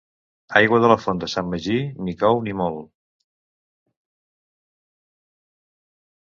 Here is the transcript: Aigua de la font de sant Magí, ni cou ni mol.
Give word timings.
Aigua 0.59 0.79
de 0.83 0.87
la 0.91 0.95
font 1.01 1.19
de 1.23 1.29
sant 1.33 1.51
Magí, 1.55 1.75
ni 2.07 2.15
cou 2.23 2.41
ni 2.49 2.57
mol. 2.63 2.81